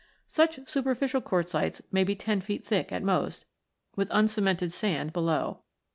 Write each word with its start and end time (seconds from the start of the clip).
Such 0.25 0.67
superficial 0.67 1.21
quartzites 1.21 1.79
may 1.91 2.03
be 2.03 2.15
ten 2.15 2.41
feet 2.41 2.65
thick 2.65 2.91
at 2.91 3.03
most, 3.03 3.45
with 3.95 4.09
uncemented 4.11 4.71
sand 4.73 5.13
below. 5.13 5.59